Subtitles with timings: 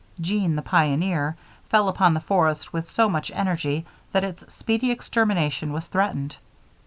[0.19, 1.35] Jean, the pioneer,
[1.69, 6.37] fell upon the forest with so much energy that its speedy extermination was threatened.